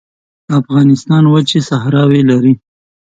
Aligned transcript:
افغانستان 0.59 1.23
وچې 1.33 1.59
صحراوې 1.69 2.21
لري 2.29 2.53